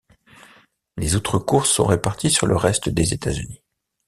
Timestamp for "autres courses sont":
1.15-1.85